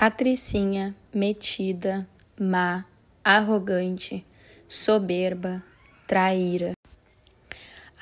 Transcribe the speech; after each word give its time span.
patricinha, 0.00 0.96
metida, 1.12 2.08
má, 2.40 2.86
arrogante, 3.22 4.24
soberba, 4.66 5.62
traíra. 6.06 6.72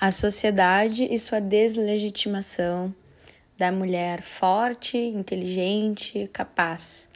A 0.00 0.12
sociedade 0.12 1.12
e 1.12 1.18
sua 1.18 1.40
deslegitimação 1.40 2.94
da 3.56 3.72
mulher 3.72 4.22
forte, 4.22 4.96
inteligente, 4.96 6.30
capaz. 6.32 7.10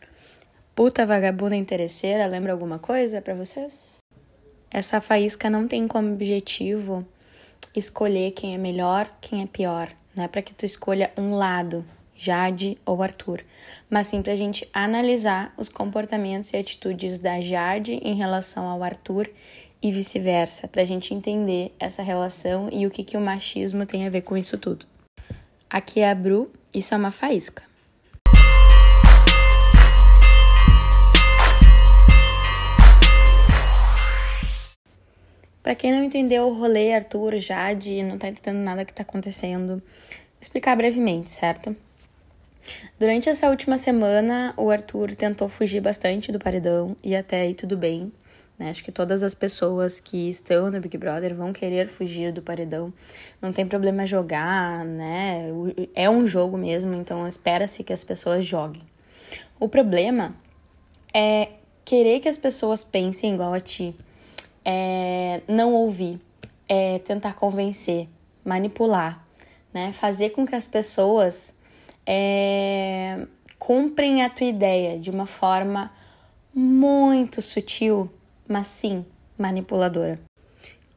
Puta 0.74 1.06
vagabunda 1.06 1.54
interesseira, 1.54 2.26
lembra 2.26 2.50
alguma 2.50 2.80
coisa 2.80 3.22
para 3.22 3.34
vocês? 3.34 3.98
Essa 4.68 5.00
faísca 5.00 5.48
não 5.48 5.68
tem 5.68 5.86
como 5.86 6.12
objetivo 6.12 7.06
escolher 7.72 8.32
quem 8.32 8.56
é 8.56 8.58
melhor, 8.58 9.08
quem 9.20 9.42
é 9.42 9.46
pior. 9.46 9.88
Não 10.16 10.24
é 10.24 10.26
para 10.26 10.42
que 10.42 10.52
tu 10.52 10.66
escolha 10.66 11.12
um 11.16 11.34
lado, 11.36 11.84
Jade 12.24 12.78
ou 12.86 13.02
Arthur, 13.02 13.40
mas 13.90 14.06
sim 14.06 14.22
para 14.22 14.32
a 14.32 14.36
gente 14.36 14.68
analisar 14.72 15.52
os 15.56 15.68
comportamentos 15.68 16.52
e 16.52 16.56
atitudes 16.56 17.18
da 17.18 17.40
Jade 17.40 17.94
em 17.94 18.14
relação 18.14 18.68
ao 18.68 18.80
Arthur 18.84 19.28
e 19.82 19.90
vice-versa, 19.90 20.68
para 20.68 20.82
a 20.82 20.84
gente 20.84 21.12
entender 21.12 21.74
essa 21.80 22.00
relação 22.00 22.68
e 22.70 22.86
o 22.86 22.90
que, 22.90 23.02
que 23.02 23.16
o 23.16 23.20
machismo 23.20 23.84
tem 23.84 24.06
a 24.06 24.10
ver 24.10 24.22
com 24.22 24.36
isso 24.36 24.56
tudo. 24.56 24.86
Aqui 25.68 25.98
é 25.98 26.08
a 26.08 26.14
Bru, 26.14 26.48
isso 26.72 26.94
é 26.94 26.96
uma 26.96 27.10
faísca. 27.10 27.64
Para 35.60 35.74
quem 35.74 35.90
não 35.90 36.04
entendeu 36.04 36.46
o 36.46 36.54
rolê, 36.54 36.94
Arthur, 36.94 37.36
Jade, 37.38 38.00
não 38.04 38.16
tá 38.16 38.28
entendendo 38.28 38.62
nada 38.62 38.84
que 38.84 38.94
tá 38.94 39.02
acontecendo, 39.02 39.78
vou 39.78 39.82
explicar 40.40 40.76
brevemente, 40.76 41.28
certo? 41.28 41.74
Durante 42.98 43.28
essa 43.28 43.48
última 43.48 43.78
semana, 43.78 44.54
o 44.56 44.70
Arthur 44.70 45.14
tentou 45.14 45.48
fugir 45.48 45.80
bastante 45.80 46.30
do 46.30 46.38
paredão 46.38 46.96
e 47.02 47.16
até 47.16 47.42
aí 47.42 47.54
tudo 47.54 47.76
bem. 47.76 48.12
Né? 48.58 48.70
Acho 48.70 48.84
que 48.84 48.92
todas 48.92 49.22
as 49.22 49.34
pessoas 49.34 49.98
que 49.98 50.28
estão 50.28 50.70
no 50.70 50.80
Big 50.80 50.96
Brother 50.96 51.34
vão 51.34 51.52
querer 51.52 51.88
fugir 51.88 52.32
do 52.32 52.42
paredão. 52.42 52.92
Não 53.40 53.52
tem 53.52 53.66
problema 53.66 54.06
jogar, 54.06 54.84
né? 54.84 55.46
É 55.94 56.08
um 56.08 56.26
jogo 56.26 56.56
mesmo, 56.56 56.94
então 56.94 57.26
espera-se 57.26 57.82
que 57.82 57.92
as 57.92 58.04
pessoas 58.04 58.44
joguem. 58.44 58.82
O 59.58 59.68
problema 59.68 60.34
é 61.12 61.48
querer 61.84 62.20
que 62.20 62.28
as 62.28 62.38
pessoas 62.38 62.84
pensem 62.84 63.34
igual 63.34 63.52
a 63.52 63.60
ti, 63.60 63.94
é 64.64 65.40
não 65.48 65.74
ouvir, 65.74 66.20
é 66.68 66.98
tentar 67.00 67.34
convencer, 67.34 68.08
manipular, 68.44 69.26
né? 69.74 69.92
Fazer 69.92 70.30
com 70.30 70.46
que 70.46 70.54
as 70.54 70.66
pessoas 70.66 71.54
é, 72.06 73.26
cumprem 73.58 74.22
a 74.22 74.30
tua 74.30 74.46
ideia 74.46 74.98
de 74.98 75.10
uma 75.10 75.26
forma 75.26 75.92
muito 76.54 77.40
sutil 77.40 78.10
mas 78.52 78.66
sim 78.66 79.04
manipuladora. 79.38 80.20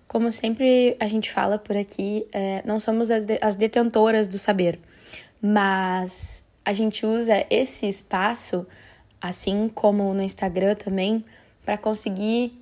Como 0.07 0.31
sempre 0.31 0.95
a 0.99 1.07
gente 1.07 1.31
fala 1.31 1.57
por 1.57 1.75
aqui, 1.75 2.27
é, 2.31 2.61
não 2.65 2.79
somos 2.79 3.09
as 3.41 3.55
detentoras 3.55 4.27
do 4.27 4.37
saber, 4.37 4.79
mas 5.41 6.43
a 6.63 6.73
gente 6.73 7.05
usa 7.05 7.45
esse 7.49 7.87
espaço, 7.87 8.67
assim 9.19 9.69
como 9.73 10.13
no 10.13 10.21
Instagram 10.21 10.75
também, 10.75 11.23
para 11.65 11.77
conseguir 11.77 12.53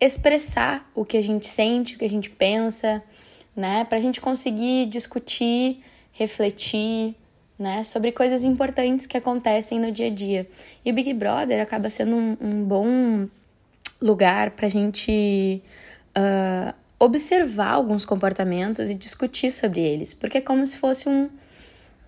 expressar 0.00 0.88
o 0.94 1.04
que 1.04 1.16
a 1.16 1.22
gente 1.22 1.46
sente, 1.48 1.96
o 1.96 1.98
que 1.98 2.04
a 2.04 2.10
gente 2.10 2.30
pensa, 2.30 3.02
né? 3.54 3.84
Para 3.84 3.98
a 3.98 4.00
gente 4.00 4.20
conseguir 4.20 4.86
discutir, 4.86 5.82
refletir, 6.12 7.16
né? 7.58 7.82
Sobre 7.84 8.12
coisas 8.12 8.44
importantes 8.44 9.06
que 9.06 9.16
acontecem 9.16 9.78
no 9.78 9.92
dia 9.92 10.08
a 10.08 10.10
dia. 10.10 10.48
E 10.84 10.90
o 10.90 10.94
Big 10.94 11.12
Brother 11.14 11.60
acaba 11.60 11.90
sendo 11.90 12.16
um, 12.16 12.36
um 12.40 12.64
bom 12.64 13.28
lugar 14.00 14.50
para 14.50 14.66
a 14.66 14.70
gente 14.70 15.62
uh, 16.16 16.74
observar 16.98 17.72
alguns 17.72 18.04
comportamentos 18.04 18.90
e 18.90 18.94
discutir 18.94 19.52
sobre 19.52 19.80
eles, 19.80 20.14
porque 20.14 20.38
é 20.38 20.40
como 20.40 20.66
se 20.66 20.76
fosse 20.76 21.08
um, 21.08 21.28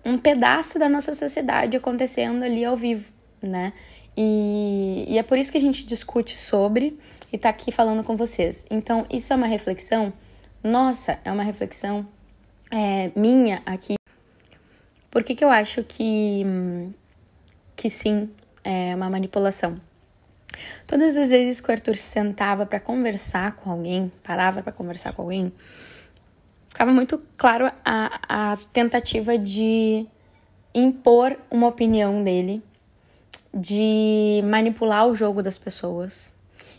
um 0.03 0.17
pedaço 0.17 0.79
da 0.79 0.89
nossa 0.89 1.13
sociedade 1.13 1.77
acontecendo 1.77 2.43
ali 2.43 2.63
ao 2.63 2.75
vivo, 2.75 3.11
né? 3.41 3.73
E, 4.15 5.05
e 5.07 5.17
é 5.17 5.23
por 5.23 5.37
isso 5.37 5.51
que 5.51 5.57
a 5.57 5.61
gente 5.61 5.85
discute 5.85 6.35
sobre 6.35 6.97
e 7.31 7.37
tá 7.37 7.49
aqui 7.49 7.71
falando 7.71 8.03
com 8.03 8.15
vocês. 8.15 8.65
Então, 8.71 9.05
isso 9.11 9.31
é 9.31 9.35
uma 9.35 9.45
reflexão, 9.47 10.11
nossa, 10.63 11.19
é 11.23 11.31
uma 11.31 11.43
reflexão 11.43 12.07
é, 12.71 13.11
minha 13.15 13.61
aqui. 13.65 13.95
Por 15.09 15.23
que, 15.23 15.35
que 15.35 15.43
eu 15.43 15.49
acho 15.49 15.83
que, 15.83 16.43
que 17.75 17.89
sim, 17.89 18.29
é 18.63 18.95
uma 18.95 19.09
manipulação? 19.09 19.75
Todas 20.85 21.17
as 21.17 21.29
vezes 21.29 21.61
que 21.61 21.69
o 21.69 21.71
Arthur 21.71 21.95
sentava 21.95 22.65
para 22.65 22.79
conversar 22.79 23.55
com 23.55 23.71
alguém, 23.71 24.11
parava 24.23 24.61
para 24.61 24.71
conversar 24.71 25.13
com 25.13 25.23
alguém, 25.23 25.51
ficava 26.69 26.91
muito 26.91 27.21
claro 27.37 27.71
a, 27.83 28.51
a 28.53 28.57
tentativa 28.71 29.37
de 29.37 30.05
impor 30.73 31.37
uma 31.49 31.67
opinião 31.67 32.23
dele, 32.23 32.61
de 33.53 34.41
manipular 34.43 35.07
o 35.07 35.15
jogo 35.15 35.41
das 35.41 35.57
pessoas, 35.57 36.31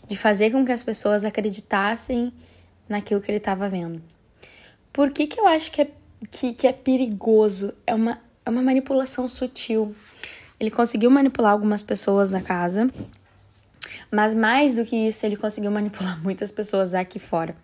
de 0.07 0.15
fazer 0.15 0.51
com 0.51 0.65
que 0.65 0.71
as 0.71 0.83
pessoas 0.83 1.25
acreditassem 1.25 2.31
naquilo 2.87 3.21
que 3.21 3.29
ele 3.29 3.37
estava 3.37 3.67
vendo. 3.69 4.01
Por 4.91 5.11
que, 5.11 5.27
que 5.27 5.39
eu 5.39 5.47
acho 5.47 5.71
que 5.71 5.81
é, 5.81 5.91
que, 6.27 6.53
que 6.53 6.67
é 6.67 6.73
perigoso? 6.73 7.73
É 7.85 7.95
uma, 7.95 8.19
é 8.45 8.49
uma 8.49 8.61
manipulação 8.61 9.27
sutil. 9.27 9.95
Ele 10.59 10.69
conseguiu 10.69 11.09
manipular 11.09 11.51
algumas 11.51 11.81
pessoas 11.81 12.29
na 12.29 12.41
casa 12.41 12.89
mas 14.11 14.33
mais 14.33 14.75
do 14.75 14.85
que 14.85 14.95
isso, 14.95 15.25
ele 15.25 15.35
conseguiu 15.35 15.71
manipular 15.71 16.21
muitas 16.23 16.51
pessoas 16.51 16.93
aqui 16.93 17.19
fora, 17.19 17.55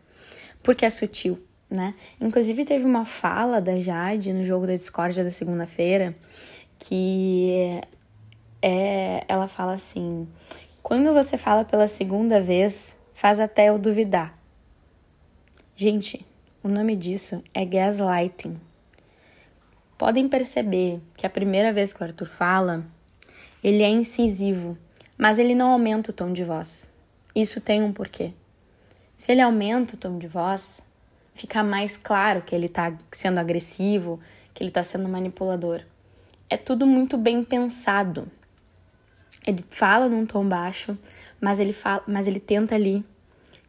porque 0.61 0.85
é 0.85 0.89
sutil, 0.89 1.41
né? 1.69 1.93
Inclusive 2.19 2.65
teve 2.65 2.85
uma 2.85 3.05
fala 3.05 3.59
da 3.59 3.79
Jade 3.79 4.33
no 4.33 4.43
jogo 4.43 4.67
da 4.67 4.75
discórdia 4.75 5.23
da 5.23 5.31
segunda-feira 5.31 6.15
que 6.77 7.81
é, 8.61 9.23
ela 9.27 9.47
fala 9.47 9.73
assim: 9.73 10.27
quando 10.83 11.13
você 11.13 11.37
fala 11.37 11.63
pela 11.65 11.87
segunda 11.87 12.41
vez, 12.41 12.97
faz 13.13 13.39
até 13.39 13.69
eu 13.69 13.79
duvidar. 13.79 14.37
Gente, 15.75 16.25
o 16.65 16.67
nome 16.67 16.95
disso 16.95 17.43
é 17.53 17.63
gaslighting. 17.63 18.59
Podem 19.99 20.27
perceber 20.27 20.99
que 21.15 21.27
a 21.27 21.29
primeira 21.29 21.71
vez 21.71 21.93
que 21.93 22.01
o 22.01 22.03
Arthur 22.03 22.27
fala, 22.27 22.83
ele 23.63 23.83
é 23.83 23.89
incisivo, 23.89 24.75
mas 25.15 25.37
ele 25.37 25.53
não 25.53 25.69
aumenta 25.69 26.09
o 26.09 26.13
tom 26.13 26.33
de 26.33 26.43
voz. 26.43 26.91
Isso 27.35 27.61
tem 27.61 27.83
um 27.83 27.93
porquê. 27.93 28.33
Se 29.15 29.31
ele 29.31 29.41
aumenta 29.41 29.93
o 29.93 29.97
tom 29.99 30.17
de 30.17 30.27
voz, 30.27 30.81
fica 31.35 31.61
mais 31.61 31.97
claro 31.97 32.41
que 32.41 32.55
ele 32.55 32.65
está 32.65 32.97
sendo 33.11 33.39
agressivo, 33.39 34.19
que 34.51 34.63
ele 34.63 34.71
está 34.71 34.83
sendo 34.83 35.07
manipulador. 35.07 35.81
É 36.49 36.57
tudo 36.57 36.87
muito 36.87 37.15
bem 37.15 37.43
pensado. 37.43 38.27
Ele 39.45 39.63
fala 39.69 40.09
num 40.09 40.25
tom 40.25 40.49
baixo, 40.49 40.97
mas 41.39 41.59
ele, 41.59 41.73
fala, 41.73 42.03
mas 42.07 42.25
ele 42.25 42.39
tenta 42.39 42.73
ali 42.73 43.05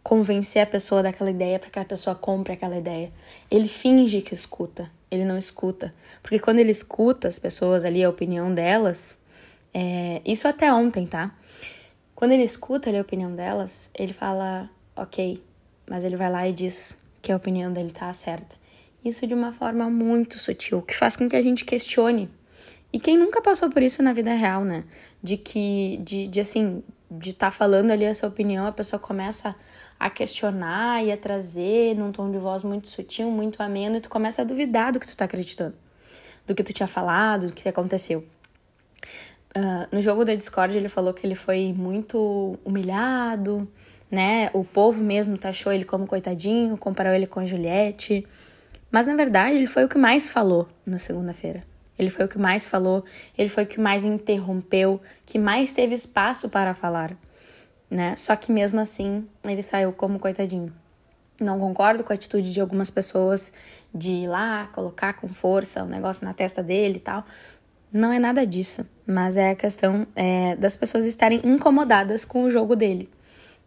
convencer 0.07 0.63
a 0.63 0.67
pessoa 0.67 1.03
daquela 1.03 1.33
ideia 1.33 1.59
para 1.59 1.69
que 1.69 1.81
a 1.81 1.85
pessoa 1.85 2.15
compre 2.15 2.53
aquela 2.53 2.77
ideia. 2.77 3.11
Ele 3.51 3.67
finge 3.67 4.23
que 4.23 4.35
escuta, 4.35 4.89
ele 5.11 5.25
não 5.25 5.37
escuta. 5.37 5.93
Porque 6.23 6.39
quando 6.39 6.61
ele 6.61 6.71
escuta 6.71 7.27
as 7.27 7.41
pessoas 7.41 7.85
ali, 7.85 8.05
a 8.05 8.09
opinião 8.09 8.55
delas, 8.55 9.19
é, 9.75 10.23
isso 10.25 10.47
até 10.47 10.73
ontem, 10.73 11.09
tá? 11.09 11.35
Quando 12.15 12.31
ele 12.31 12.45
escuta 12.45 12.89
ali, 12.89 12.99
a 12.99 13.01
opinião 13.01 13.35
delas, 13.35 13.91
ele 13.99 14.13
fala, 14.13 14.71
ok, 14.95 15.43
mas 15.91 16.05
ele 16.05 16.15
vai 16.15 16.31
lá 16.31 16.47
e 16.47 16.53
diz 16.53 16.97
que 17.21 17.33
a 17.33 17.37
opinião 17.37 17.73
dele 17.73 17.91
tá 17.91 18.15
certa. 18.15 18.55
Isso 19.05 19.27
de 19.27 19.35
uma 19.35 19.53
forma 19.53 19.91
muito 19.91 20.39
sutil, 20.39 20.83
que 20.83 20.97
faz 20.97 21.17
com 21.17 21.29
que 21.29 21.35
a 21.35 21.43
gente 21.43 21.65
questione. 21.65 22.31
E 22.93 23.01
quem 23.01 23.19
nunca 23.19 23.43
passou 23.43 23.69
por 23.69 23.83
isso 23.83 24.05
na 24.05 24.13
vida 24.13 24.33
real, 24.33 24.65
né? 24.65 24.85
De 25.21 25.37
que, 25.37 25.97
de, 26.05 26.29
de 26.29 26.39
assim, 26.39 26.81
de 27.11 27.31
estar 27.31 27.49
tá 27.49 27.51
falando 27.51 27.91
ali 27.91 28.07
a 28.07 28.15
sua 28.15 28.29
opinião, 28.29 28.69
a 28.69 28.73
pessoa 28.73 29.01
começa 29.01 29.53
a 29.99 30.11
questionar 30.11 31.05
e 31.05 31.11
a 31.11 31.17
trazer 31.17 31.95
num 31.97 32.13
tom 32.13 32.31
de 32.31 32.39
voz 32.39 32.63
muito 32.63 32.89
sutil, 32.89 33.31
muito 33.31 33.63
ameno, 33.63 33.97
e 33.97 34.01
tu 34.01 34.09
começa 34.09 34.43
a 34.43 34.45
duvidar 34.45 34.93
do 34.93 35.01
que 35.01 35.07
tu 35.07 35.17
tá 35.17 35.25
acreditando, 35.25 35.75
do 36.47 36.55
que 36.55 36.63
tu 36.63 36.73
tinha 36.73 36.87
falado, 36.87 37.47
do 37.47 37.53
que 37.53 37.69
aconteceu. 37.69 38.25
Uh, 39.57 39.89
no 39.91 40.01
jogo 40.03 40.25
da 40.25 40.35
Discord 40.35 40.77
ele 40.77 40.89
falou 40.89 41.15
que 41.15 41.27
ele 41.27 41.35
foi 41.35 41.73
muito 41.73 42.59
humilhado, 42.63 43.67
né? 44.11 44.51
O 44.53 44.63
povo 44.63 45.03
mesmo 45.03 45.39
taxou 45.39 45.73
ele 45.73 45.85
como 45.85 46.07
coitadinho, 46.07 46.77
comparou 46.77 47.13
ele 47.13 47.27
com 47.27 47.41
a 47.41 47.47
Juliette. 47.47 48.27
Mas 48.91 49.07
na 49.07 49.15
verdade 49.15 49.57
ele 49.57 49.67
foi 49.67 49.85
o 49.85 49.89
que 49.89 49.97
mais 49.97 50.29
falou 50.29 50.69
na 50.85 50.99
segunda-feira. 50.99 51.65
Ele 51.99 52.11
foi 52.11 52.27
o 52.27 52.29
que 52.29 52.39
mais 52.39 52.69
falou, 52.69 53.05
ele 53.37 53.49
foi 53.49 53.65
o 53.65 53.67
que 53.67 53.81
mais 53.81 54.05
interrompeu, 54.05 55.01
que 55.25 55.39
mais 55.39 55.73
teve 55.73 55.95
espaço 55.95 56.49
para 56.51 56.75
falar, 56.75 57.17
né? 57.91 58.17
Só 58.17 58.35
que 58.37 58.53
mesmo 58.53 58.81
assim 58.81 59.27
ele 59.45 59.63
saiu 59.63 59.93
como 59.93 60.19
coitadinho. 60.19 60.73
Não 61.41 61.59
concordo 61.59 62.03
com 62.03 62.13
a 62.13 62.17
atitude 62.17 62.53
de 62.53 62.61
algumas 62.61 62.91
pessoas 62.91 63.53
de 63.95 64.13
ir 64.13 64.27
lá 64.27 64.69
colocar 64.73 65.15
com 65.15 65.29
força 65.29 65.83
o 65.83 65.87
negócio 65.87 66.25
na 66.25 66.33
testa 66.33 66.63
dele 66.63 66.97
e 66.97 67.01
tal, 67.01 67.25
Não 67.93 68.13
é 68.13 68.19
nada 68.19 68.47
disso, 68.47 68.85
mas 69.07 69.37
é 69.37 69.51
a 69.51 69.55
questão 69.55 70.07
é, 70.15 70.57
das 70.57 70.77
pessoas 70.77 71.05
estarem 71.05 71.41
incomodadas 71.45 72.25
com 72.25 72.43
o 72.43 72.51
jogo 72.51 72.75
dele, 72.75 73.09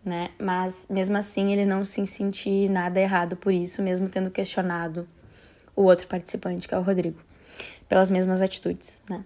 né? 0.04 0.30
Mas 0.38 0.88
mesmo 0.90 1.18
assim 1.18 1.54
ele 1.54 1.66
não 1.66 1.86
se 1.86 2.06
sentir 2.06 2.70
nada 2.70 3.00
errado 3.00 3.36
por 3.36 3.54
isso, 3.54 3.82
mesmo 3.82 4.10
tendo 4.10 4.30
questionado 4.30 5.08
o 5.76 5.84
outro 5.84 6.08
participante, 6.08 6.68
que 6.68 6.76
é 6.76 6.78
o 6.78 6.82
Rodrigo, 6.82 7.20
pelas 7.88 8.10
mesmas 8.10 8.42
atitudes, 8.42 9.02
né? 9.10 9.24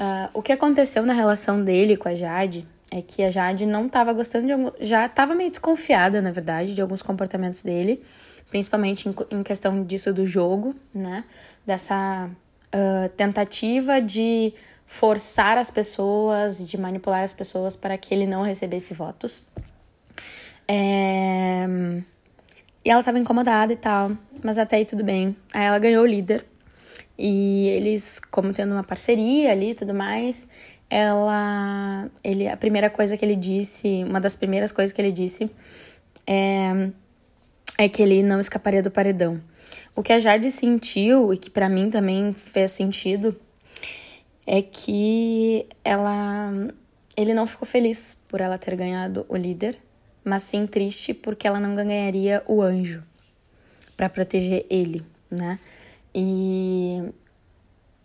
Uh, 0.00 0.28
o 0.34 0.42
que 0.42 0.52
aconteceu 0.52 1.04
na 1.06 1.12
relação 1.12 1.62
dele 1.62 1.96
com 1.96 2.08
a 2.08 2.14
Jade 2.14 2.66
é 2.92 3.00
que 3.00 3.22
a 3.22 3.30
Jade 3.30 3.64
não 3.64 3.86
estava 3.86 4.12
gostando 4.12 4.46
de 4.46 4.52
algum, 4.52 4.70
já 4.78 5.06
estava 5.06 5.34
meio 5.34 5.48
desconfiada, 5.48 6.20
na 6.20 6.30
verdade, 6.30 6.74
de 6.74 6.82
alguns 6.82 7.00
comportamentos 7.00 7.62
dele, 7.62 8.04
principalmente 8.50 9.08
em, 9.08 9.14
em 9.30 9.42
questão 9.42 9.82
disso 9.82 10.12
do 10.12 10.26
jogo, 10.26 10.76
né? 10.94 11.24
Dessa 11.64 12.28
uh, 12.28 13.08
tentativa 13.16 13.98
de 13.98 14.52
forçar 14.86 15.56
as 15.56 15.70
pessoas, 15.70 16.68
de 16.68 16.76
manipular 16.76 17.24
as 17.24 17.32
pessoas 17.32 17.74
para 17.74 17.96
que 17.96 18.12
ele 18.12 18.26
não 18.26 18.42
recebesse 18.42 18.92
votos. 18.92 19.42
É... 20.68 21.66
E 22.84 22.90
ela 22.90 23.00
estava 23.00 23.18
incomodada 23.18 23.72
e 23.72 23.76
tal, 23.76 24.12
mas 24.44 24.58
até 24.58 24.76
aí 24.76 24.84
tudo 24.84 25.02
bem. 25.02 25.34
Aí 25.54 25.64
ela 25.64 25.78
ganhou 25.78 26.02
o 26.04 26.06
líder. 26.06 26.44
E 27.16 27.68
eles, 27.68 28.20
como 28.30 28.52
tendo 28.52 28.72
uma 28.72 28.82
parceria 28.82 29.52
ali 29.52 29.70
e 29.70 29.74
tudo 29.74 29.94
mais, 29.94 30.46
ela 30.92 32.10
ele 32.22 32.46
a 32.46 32.54
primeira 32.54 32.90
coisa 32.90 33.16
que 33.16 33.24
ele 33.24 33.34
disse, 33.34 34.04
uma 34.06 34.20
das 34.20 34.36
primeiras 34.36 34.70
coisas 34.70 34.92
que 34.92 35.00
ele 35.00 35.10
disse 35.10 35.50
é 36.26 36.90
é 37.78 37.88
que 37.88 38.02
ele 38.02 38.22
não 38.22 38.38
escaparia 38.38 38.82
do 38.82 38.90
paredão. 38.90 39.40
O 39.96 40.02
que 40.02 40.12
a 40.12 40.18
Jade 40.18 40.52
sentiu 40.52 41.32
e 41.32 41.38
que 41.38 41.48
para 41.48 41.66
mim 41.66 41.88
também 41.88 42.34
fez 42.34 42.72
sentido 42.72 43.34
é 44.46 44.60
que 44.60 45.66
ela 45.82 46.52
ele 47.16 47.32
não 47.32 47.46
ficou 47.46 47.66
feliz 47.66 48.20
por 48.28 48.42
ela 48.42 48.58
ter 48.58 48.76
ganhado 48.76 49.24
o 49.30 49.36
líder, 49.36 49.78
mas 50.22 50.42
sim 50.42 50.66
triste 50.66 51.14
porque 51.14 51.46
ela 51.46 51.58
não 51.58 51.74
ganharia 51.74 52.42
o 52.46 52.60
anjo 52.60 53.02
para 53.96 54.10
proteger 54.10 54.66
ele, 54.68 55.02
né? 55.30 55.58
E 56.14 57.02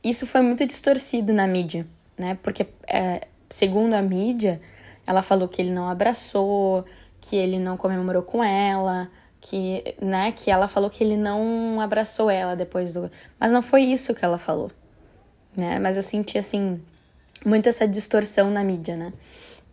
isso 0.01 0.25
foi 0.25 0.41
muito 0.41 0.65
distorcido 0.65 1.33
na 1.33 1.45
mídia 1.45 1.85
né? 2.17 2.37
Porque, 2.41 2.67
é, 2.87 3.27
segundo 3.49 3.93
a 3.93 4.01
mídia, 4.01 4.61
ela 5.05 5.21
falou 5.21 5.47
que 5.47 5.61
ele 5.61 5.71
não 5.71 5.87
abraçou, 5.87 6.83
que 7.21 7.35
ele 7.35 7.59
não 7.59 7.77
comemorou 7.77 8.23
com 8.23 8.43
ela, 8.43 9.09
que, 9.39 9.95
né, 10.01 10.31
que 10.31 10.51
ela 10.51 10.67
falou 10.67 10.89
que 10.89 11.03
ele 11.03 11.15
não 11.15 11.79
abraçou 11.79 12.29
ela 12.29 12.55
depois 12.55 12.93
do. 12.93 13.09
Mas 13.39 13.51
não 13.51 13.61
foi 13.61 13.83
isso 13.83 14.13
que 14.13 14.25
ela 14.25 14.37
falou, 14.37 14.71
né? 15.55 15.79
Mas 15.79 15.95
eu 15.95 16.03
senti, 16.03 16.37
assim, 16.37 16.81
muito 17.45 17.69
essa 17.69 17.87
distorção 17.87 18.49
na 18.49 18.63
mídia, 18.63 18.95
né? 18.95 19.13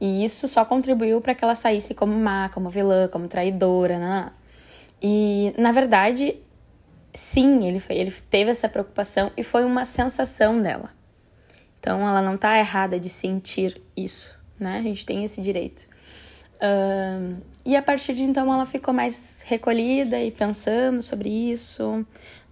E 0.00 0.24
isso 0.24 0.46
só 0.48 0.64
contribuiu 0.64 1.20
para 1.20 1.34
que 1.34 1.44
ela 1.44 1.54
saísse 1.54 1.94
como 1.94 2.12
má, 2.16 2.48
como 2.50 2.68
vilã, 2.70 3.08
como 3.08 3.28
traidora, 3.28 3.98
né? 3.98 4.32
E, 5.02 5.52
na 5.58 5.72
verdade, 5.72 6.36
sim, 7.12 7.66
ele, 7.66 7.80
foi, 7.80 7.96
ele 7.96 8.12
teve 8.30 8.50
essa 8.50 8.68
preocupação 8.68 9.30
e 9.36 9.42
foi 9.42 9.64
uma 9.64 9.84
sensação 9.84 10.60
dela. 10.60 10.90
Então 11.84 12.08
ela 12.08 12.22
não 12.22 12.38
tá 12.38 12.58
errada 12.58 12.98
de 12.98 13.10
sentir 13.10 13.78
isso, 13.94 14.34
né? 14.58 14.78
A 14.78 14.82
gente 14.82 15.04
tem 15.04 15.22
esse 15.22 15.42
direito. 15.42 15.86
E 17.62 17.76
a 17.76 17.82
partir 17.82 18.14
de 18.14 18.22
então 18.22 18.50
ela 18.50 18.64
ficou 18.64 18.94
mais 18.94 19.44
recolhida 19.44 20.18
e 20.18 20.30
pensando 20.30 21.02
sobre 21.02 21.28
isso, 21.28 22.02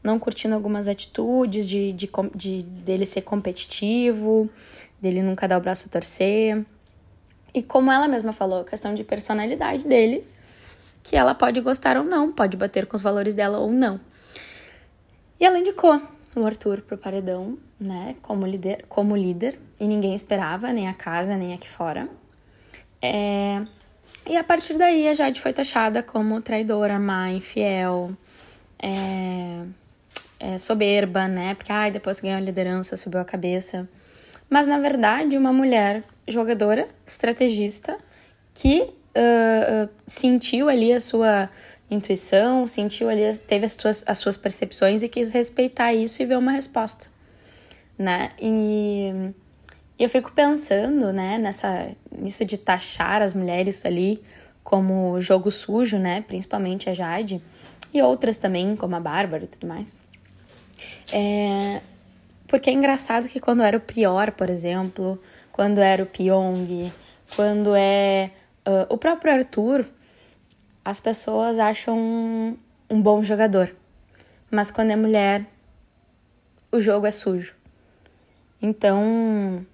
não 0.02 0.18
curtindo 0.18 0.54
algumas 0.54 0.86
atitudes 0.86 1.66
de, 1.66 1.94
de, 1.94 2.10
de 2.34 2.62
dele 2.62 3.06
ser 3.06 3.22
competitivo, 3.22 4.50
dele 5.00 5.22
nunca 5.22 5.48
dar 5.48 5.56
o 5.56 5.62
braço 5.62 5.86
a 5.86 5.90
torcer. 5.90 6.62
E 7.54 7.62
como 7.62 7.90
ela 7.90 8.06
mesma 8.06 8.34
falou, 8.34 8.64
questão 8.64 8.94
de 8.94 9.02
personalidade 9.02 9.84
dele, 9.84 10.26
que 11.02 11.16
ela 11.16 11.34
pode 11.34 11.58
gostar 11.62 11.96
ou 11.96 12.04
não, 12.04 12.30
pode 12.30 12.54
bater 12.58 12.84
com 12.84 12.96
os 12.96 13.00
valores 13.00 13.32
dela 13.32 13.56
ou 13.60 13.72
não. 13.72 13.98
E 15.40 15.46
ela 15.46 15.58
indicou 15.58 16.02
o 16.34 16.46
Arthur 16.46 16.82
pro 16.82 16.96
paredão, 16.96 17.58
né, 17.78 18.16
como 18.22 18.46
líder, 18.46 18.84
como 18.88 19.16
líder, 19.16 19.58
e 19.78 19.86
ninguém 19.86 20.14
esperava, 20.14 20.72
nem 20.72 20.88
a 20.88 20.94
casa, 20.94 21.36
nem 21.36 21.52
aqui 21.52 21.68
fora. 21.68 22.08
É, 23.00 23.62
e 24.26 24.36
a 24.36 24.44
partir 24.44 24.74
daí 24.74 25.08
a 25.08 25.14
Jade 25.14 25.40
foi 25.40 25.52
taxada 25.52 26.02
como 26.02 26.40
traidora, 26.40 26.98
má, 26.98 27.30
infiel, 27.30 28.12
é, 28.78 29.62
é, 30.38 30.58
soberba, 30.58 31.28
né, 31.28 31.54
porque 31.54 31.72
ai, 31.72 31.90
depois 31.90 32.20
que 32.20 32.26
ganhou 32.26 32.38
a 32.38 32.44
liderança 32.44 32.96
subiu 32.96 33.20
a 33.20 33.24
cabeça. 33.24 33.88
Mas 34.48 34.66
na 34.66 34.78
verdade, 34.78 35.36
uma 35.36 35.52
mulher 35.52 36.04
jogadora, 36.28 36.88
estrategista, 37.06 37.96
que 38.54 38.82
uh, 38.82 39.88
sentiu 40.06 40.68
ali 40.68 40.92
a 40.92 41.00
sua 41.00 41.48
intuição, 41.92 42.66
sentiu 42.66 43.08
ali, 43.08 43.36
teve 43.38 43.66
as 43.66 43.74
suas, 43.74 44.04
as 44.06 44.18
suas 44.18 44.36
percepções 44.36 45.02
e 45.02 45.08
quis 45.08 45.30
respeitar 45.30 45.92
isso 45.92 46.22
e 46.22 46.26
ver 46.26 46.38
uma 46.38 46.52
resposta, 46.52 47.08
né? 47.98 48.30
E 48.40 49.32
eu 49.98 50.08
fico 50.08 50.32
pensando, 50.32 51.12
né, 51.12 51.38
nessa, 51.38 51.90
nisso 52.10 52.44
de 52.44 52.58
taxar 52.58 53.22
as 53.22 53.34
mulheres 53.34 53.84
ali 53.84 54.22
como 54.64 55.20
jogo 55.20 55.50
sujo, 55.50 55.98
né, 55.98 56.22
principalmente 56.22 56.88
a 56.88 56.94
Jade 56.94 57.42
e 57.92 58.00
outras 58.00 58.38
também, 58.38 58.74
como 58.74 58.96
a 58.96 59.00
Bárbara 59.00 59.44
e 59.44 59.46
tudo 59.46 59.66
mais. 59.66 59.94
É, 61.12 61.80
porque 62.46 62.70
é 62.70 62.72
engraçado 62.72 63.28
que 63.28 63.38
quando 63.38 63.62
era 63.62 63.76
o 63.76 63.80
Prior, 63.80 64.32
por 64.32 64.48
exemplo, 64.50 65.20
quando 65.52 65.78
era 65.78 66.02
o 66.02 66.06
Pyong, 66.06 66.92
quando 67.36 67.74
é 67.74 68.30
uh, 68.66 68.92
o 68.92 68.96
próprio 68.96 69.32
Arthur, 69.32 69.86
as 70.84 71.00
pessoas 71.00 71.58
acham 71.58 71.96
um, 71.96 72.56
um 72.90 73.00
bom 73.00 73.22
jogador. 73.22 73.74
Mas 74.50 74.70
quando 74.70 74.90
é 74.90 74.96
mulher, 74.96 75.46
o 76.70 76.80
jogo 76.80 77.06
é 77.06 77.10
sujo. 77.10 77.54
Então, 78.60 79.64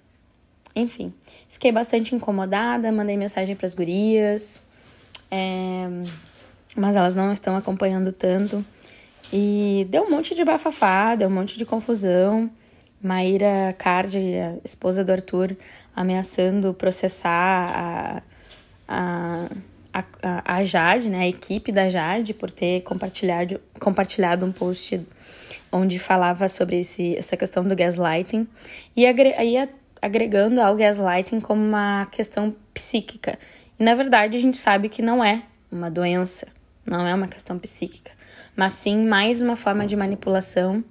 enfim, 0.74 1.12
fiquei 1.48 1.72
bastante 1.72 2.14
incomodada, 2.14 2.90
mandei 2.92 3.16
mensagem 3.16 3.56
para 3.56 3.66
as 3.66 3.74
gurias, 3.74 4.62
é, 5.30 5.86
mas 6.76 6.96
elas 6.96 7.14
não 7.14 7.32
estão 7.32 7.56
acompanhando 7.56 8.12
tanto. 8.12 8.64
E 9.32 9.86
deu 9.90 10.04
um 10.04 10.10
monte 10.10 10.34
de 10.34 10.44
bafafá, 10.44 11.14
deu 11.14 11.28
um 11.28 11.32
monte 11.32 11.58
de 11.58 11.66
confusão. 11.66 12.50
Maíra 13.00 13.74
Cardi, 13.78 14.18
a 14.38 14.56
esposa 14.64 15.04
do 15.04 15.12
Arthur, 15.12 15.56
ameaçando 15.94 16.74
processar 16.74 17.70
a, 17.76 18.22
a 18.88 19.48
a, 19.92 20.04
a 20.56 20.64
Jade, 20.64 21.08
né, 21.08 21.20
a 21.20 21.28
equipe 21.28 21.72
da 21.72 21.88
Jade, 21.88 22.34
por 22.34 22.50
ter 22.50 22.82
compartilhado, 22.82 23.60
compartilhado 23.78 24.44
um 24.44 24.52
post 24.52 25.00
onde 25.70 25.98
falava 25.98 26.48
sobre 26.48 26.80
esse, 26.80 27.16
essa 27.16 27.36
questão 27.36 27.62
do 27.64 27.74
gaslighting 27.74 28.46
e 28.96 29.06
aí 29.06 29.68
agregando 30.00 30.60
ao 30.60 30.76
gaslighting 30.76 31.40
como 31.40 31.62
uma 31.62 32.06
questão 32.06 32.54
psíquica. 32.72 33.38
E 33.78 33.84
na 33.84 33.94
verdade 33.94 34.36
a 34.36 34.40
gente 34.40 34.56
sabe 34.56 34.88
que 34.88 35.02
não 35.02 35.22
é 35.22 35.42
uma 35.70 35.90
doença, 35.90 36.48
não 36.86 37.06
é 37.06 37.14
uma 37.14 37.28
questão 37.28 37.58
psíquica, 37.58 38.12
mas 38.56 38.72
sim 38.72 39.06
mais 39.06 39.40
uma 39.40 39.56
forma 39.56 39.86
de 39.86 39.96
manipulação, 39.96 40.82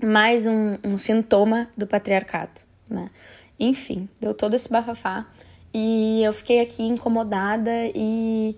mais 0.00 0.46
um, 0.46 0.78
um 0.84 0.96
sintoma 0.96 1.68
do 1.76 1.86
patriarcado, 1.86 2.60
né? 2.88 3.10
Enfim, 3.58 4.08
deu 4.20 4.32
todo 4.32 4.54
esse 4.54 4.70
bafafá. 4.70 5.26
E 5.72 6.22
eu 6.22 6.32
fiquei 6.32 6.60
aqui 6.60 6.82
incomodada 6.82 7.70
e 7.94 8.56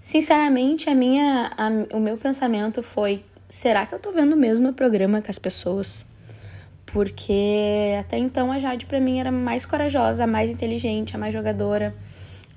sinceramente 0.00 0.88
a 0.88 0.94
minha 0.94 1.50
a, 1.56 1.96
o 1.96 2.00
meu 2.00 2.16
pensamento 2.16 2.82
foi, 2.82 3.24
será 3.48 3.84
que 3.84 3.94
eu 3.94 3.98
tô 3.98 4.12
vendo 4.12 4.34
o 4.34 4.36
mesmo 4.36 4.72
programa 4.72 5.20
que 5.20 5.30
as 5.30 5.38
pessoas? 5.38 6.06
Porque 6.86 7.96
até 7.98 8.18
então 8.18 8.50
a 8.50 8.58
Jade 8.58 8.86
para 8.86 9.00
mim 9.00 9.20
era 9.20 9.30
mais 9.30 9.64
corajosa, 9.66 10.24
a 10.24 10.26
mais 10.26 10.50
inteligente, 10.50 11.14
a 11.14 11.18
mais 11.18 11.32
jogadora. 11.32 11.94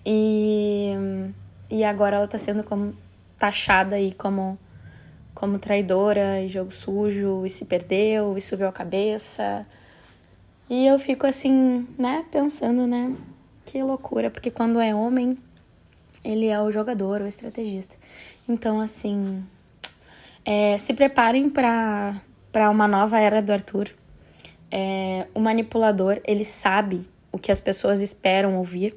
E 0.06 0.92
e 1.70 1.84
agora 1.84 2.18
ela 2.18 2.28
tá 2.28 2.38
sendo 2.38 2.64
como 2.64 2.96
taxada 3.38 3.96
aí 3.96 4.14
como 4.14 4.58
como 5.34 5.60
traidora 5.60 6.42
e 6.42 6.48
jogo 6.48 6.72
sujo 6.72 7.46
e 7.46 7.50
se 7.50 7.66
perdeu 7.66 8.38
e 8.38 8.42
subiu 8.42 8.68
a 8.68 8.72
cabeça. 8.72 9.66
E 10.70 10.88
eu 10.88 10.98
fico 10.98 11.28
assim, 11.28 11.88
né, 11.98 12.26
pensando, 12.32 12.88
né, 12.88 13.14
que 13.74 13.82
loucura, 13.82 14.30
porque 14.30 14.52
quando 14.52 14.80
é 14.80 14.94
homem, 14.94 15.36
ele 16.24 16.46
é 16.46 16.62
o 16.62 16.70
jogador, 16.70 17.22
o 17.22 17.28
estrategista. 17.28 17.96
Então, 18.48 18.80
assim, 18.80 19.44
é, 20.46 20.78
se 20.78 20.94
preparem 20.94 21.50
para 21.50 22.70
uma 22.70 22.88
nova 22.88 23.20
era 23.20 23.42
do 23.42 23.52
Arthur. 23.52 23.90
É, 24.70 25.26
o 25.34 25.40
manipulador, 25.40 26.22
ele 26.24 26.46
sabe 26.46 27.10
o 27.32 27.40
que 27.40 27.52
as 27.52 27.60
pessoas 27.60 28.00
esperam 28.00 28.58
ouvir. 28.58 28.96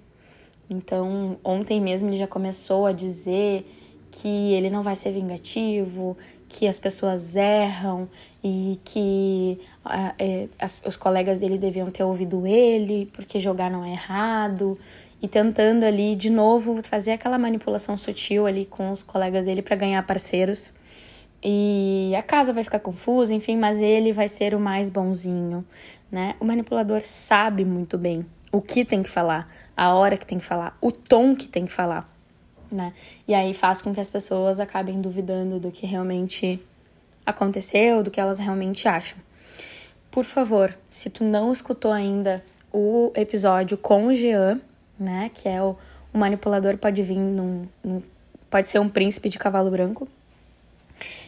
Então, 0.68 1.38
ontem 1.42 1.80
mesmo 1.80 2.10
ele 2.10 2.18
já 2.18 2.26
começou 2.26 2.84
a 2.84 2.92
dizer 2.92 3.64
que 4.10 4.52
ele 4.52 4.68
não 4.68 4.82
vai 4.82 4.94
ser 4.94 5.10
vingativo, 5.10 6.18
que 6.48 6.66
as 6.66 6.78
pessoas 6.78 7.36
erram 7.36 8.08
e 8.42 8.78
que 8.84 9.60
é, 10.18 10.48
as, 10.58 10.80
os 10.86 10.96
colegas 10.96 11.38
dele 11.38 11.58
deviam 11.58 11.90
ter 11.90 12.04
ouvido 12.04 12.46
ele, 12.46 13.10
porque 13.12 13.40
jogar 13.40 13.70
não 13.70 13.84
é 13.84 13.92
errado, 13.92 14.78
e 15.20 15.26
tentando 15.26 15.84
ali 15.84 16.14
de 16.14 16.30
novo 16.30 16.80
fazer 16.82 17.12
aquela 17.12 17.38
manipulação 17.38 17.96
sutil 17.96 18.46
ali 18.46 18.64
com 18.64 18.90
os 18.90 19.02
colegas 19.02 19.46
dele 19.46 19.62
para 19.62 19.76
ganhar 19.76 20.02
parceiros. 20.06 20.72
E 21.42 22.12
a 22.16 22.22
casa 22.22 22.52
vai 22.52 22.64
ficar 22.64 22.80
confusa, 22.80 23.32
enfim, 23.32 23.56
mas 23.56 23.80
ele 23.80 24.12
vai 24.12 24.28
ser 24.28 24.54
o 24.54 24.60
mais 24.60 24.88
bonzinho, 24.88 25.64
né? 26.10 26.34
O 26.40 26.44
manipulador 26.44 27.02
sabe 27.02 27.64
muito 27.64 27.98
bem 27.98 28.24
o 28.52 28.60
que 28.60 28.84
tem 28.84 29.02
que 29.02 29.10
falar, 29.10 29.48
a 29.76 29.94
hora 29.94 30.16
que 30.16 30.26
tem 30.26 30.38
que 30.38 30.44
falar, 30.44 30.76
o 30.80 30.90
tom 30.90 31.34
que 31.34 31.48
tem 31.48 31.66
que 31.66 31.72
falar, 31.72 32.06
né? 32.70 32.92
E 33.26 33.34
aí 33.34 33.54
faz 33.54 33.80
com 33.80 33.94
que 33.94 34.00
as 34.00 34.10
pessoas 34.10 34.60
acabem 34.60 35.00
duvidando 35.00 35.58
do 35.58 35.70
que 35.70 35.86
realmente 35.86 36.60
aconteceu, 37.24 38.02
do 38.02 38.10
que 38.10 38.20
elas 38.20 38.38
realmente 38.38 38.86
acham. 38.88 39.18
Por 40.10 40.24
favor, 40.24 40.76
se 40.90 41.10
tu 41.10 41.24
não 41.24 41.52
escutou 41.52 41.92
ainda 41.92 42.42
o 42.72 43.12
episódio 43.14 43.76
com 43.76 44.06
o 44.06 44.14
Jean, 44.14 44.60
né, 44.98 45.30
que 45.34 45.48
é 45.48 45.62
o, 45.62 45.76
o 46.12 46.18
manipulador 46.18 46.78
pode 46.78 47.02
vir 47.02 47.18
num, 47.18 47.66
num, 47.84 48.02
pode 48.48 48.68
ser 48.68 48.78
um 48.78 48.88
príncipe 48.88 49.28
de 49.28 49.38
cavalo 49.38 49.70
branco. 49.70 50.08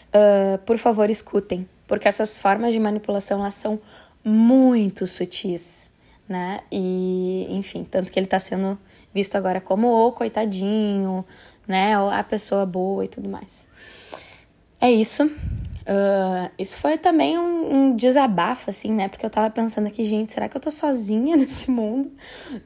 Uh, 0.09 0.57
por 0.65 0.79
favor, 0.79 1.11
escutem, 1.11 1.69
porque 1.87 2.09
essas 2.09 2.39
formas 2.39 2.73
de 2.73 2.81
manipulação 2.81 3.41
elas 3.41 3.55
são 3.55 3.79
muito 4.25 5.07
sutis, 5.07 5.91
né? 6.29 6.61
E, 6.73 7.47
enfim, 7.51 7.85
tanto 7.85 8.11
que 8.11 8.19
ele 8.19 8.27
tá 8.27 8.39
sendo 8.39 8.79
visto 9.15 9.37
agora 9.37 9.61
como 9.61 9.89
o 9.89 10.13
coitadinho, 10.13 11.25
né? 11.67 11.95
A 12.13 12.23
pessoa 12.23 12.65
boa 12.65 13.05
e 13.05 13.09
tudo 13.09 13.29
mais. 13.29 13.69
É 14.81 14.91
isso. 14.91 15.25
Uh, 15.25 16.51
isso 16.59 16.77
foi 16.77 16.99
também 16.99 17.39
um, 17.39 17.75
um, 17.75 17.97
desabafo, 17.97 18.69
assim, 18.69 18.93
né? 18.93 19.09
Porque 19.09 19.25
eu 19.25 19.31
tava 19.31 19.49
pensando 19.49 19.87
aqui, 19.87 20.05
gente, 20.05 20.31
será 20.33 20.47
que 20.47 20.55
eu 20.55 20.61
tô 20.61 20.71
sozinha 20.71 21.35
nesse 21.37 21.71
mundo? 21.71 22.13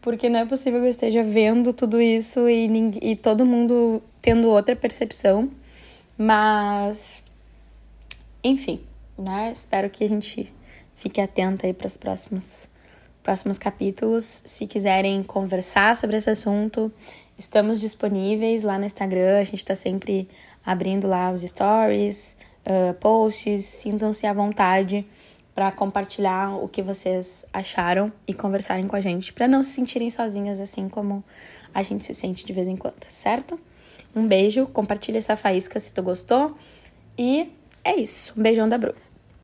Porque 0.01 0.29
não 0.29 0.41
é 0.41 0.45
possível 0.45 0.81
que 0.81 0.87
eu 0.87 0.91
esteja 0.91 1.23
vendo 1.23 1.73
tudo 1.73 2.01
isso 2.01 2.49
e, 2.49 2.67
e 3.01 3.17
todo 3.17 3.47
mundo 3.47 4.03
tendo 4.21 4.49
outra 4.49 4.75
percepção. 4.75 5.49
Mas, 6.19 7.23
enfim, 8.43 8.81
né? 9.17 9.53
Espero 9.53 9.89
que 9.89 10.03
a 10.03 10.09
gente 10.09 10.53
fique 10.97 11.21
atenta 11.21 11.67
aí 11.67 11.73
para 11.73 11.87
os 11.87 11.97
próximos, 11.97 12.69
próximos 13.23 13.59
capítulos. 13.59 14.43
Se 14.45 14.67
quiserem 14.67 15.23
conversar 15.23 15.97
sobre 15.97 16.17
esse 16.17 16.31
assunto, 16.31 16.93
estamos 17.39 17.81
disponíveis 17.81 18.63
lá 18.63 18.79
no 18.79 18.85
Instagram. 18.85 19.41
A 19.41 19.45
gente 19.45 19.65
tá 19.65 19.75
sempre 19.75 20.29
abrindo 20.65 21.07
lá 21.07 21.31
os 21.31 21.43
stories 21.43 22.37
uh, 22.67 22.95
posts, 22.95 23.65
sintam-se 23.65 24.27
à 24.27 24.33
vontade 24.33 25.07
para 25.55 25.71
compartilhar 25.71 26.57
o 26.57 26.69
que 26.69 26.83
vocês 26.83 27.45
acharam 27.53 28.13
e 28.27 28.33
conversarem 28.33 28.87
com 28.87 28.97
a 28.97 29.01
gente, 29.01 29.33
para 29.33 29.47
não 29.47 29.63
se 29.63 29.71
sentirem 29.71 30.09
sozinhas 30.09 30.61
assim 30.61 30.89
como 30.89 31.23
a 31.75 31.83
gente 31.83 32.05
se 32.05 32.15
sente 32.15 32.45
de 32.45 32.53
vez 32.53 32.69
em 32.69 32.77
quando, 32.77 33.05
certo? 33.05 33.61
Um 34.15 34.27
beijo, 34.27 34.67
compartilha 34.67 35.19
essa 35.19 35.37
faísca 35.37 35.79
se 35.79 35.93
tu 35.93 36.03
gostou 36.03 36.57
e 37.19 37.51
é 37.85 37.97
isso. 37.97 38.33
Um 38.37 38.43
beijão 38.43 38.69
da 38.69 38.79
Bru. 38.79 38.95